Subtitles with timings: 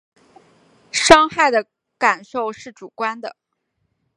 [0.91, 1.67] 伤害的
[1.99, 3.35] 感受是主观的